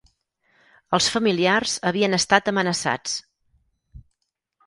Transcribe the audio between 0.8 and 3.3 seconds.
Els familiars havien estat amenaçats